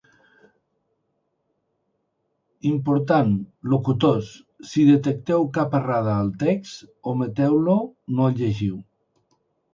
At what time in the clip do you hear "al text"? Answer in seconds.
6.25-6.83